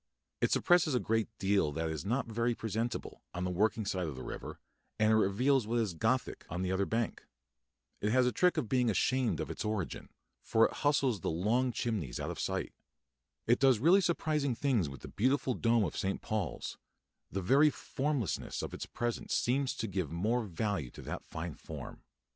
[0.41, 4.15] It suppresses a great deal that is not very presentable, on the working side of
[4.15, 4.59] the river,
[4.97, 7.27] and it reveals what is Gothic on the other bank.
[8.01, 10.09] It has a trick of being ashamed of its origin,
[10.41, 12.73] for it hustles the long chimneys out of sight.
[13.45, 16.19] It does really surprising things with the beautiful dome of St.
[16.19, 16.79] Paul's;
[17.31, 22.01] the very formlessness of its presence seems to give more value to that fine form.